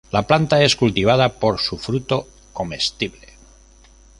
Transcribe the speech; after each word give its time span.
La 0.09 0.23
planta 0.25 0.63
es 0.63 0.75
cultivada 0.75 1.31
por 1.37 1.59
su 1.59 1.77
fruto 1.77 2.25
comestible. 2.53 3.27